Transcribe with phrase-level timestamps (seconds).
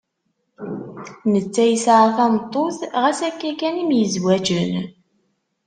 [1.31, 4.73] Netta yesɛa tameṭṭut, ɣas akka kan i myezwaǧen.